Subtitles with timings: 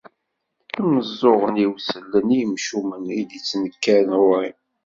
[0.79, 4.51] Imeẓẓuɣen-iw sellen i yimcumen i d-ittnekkaren ɣur-i.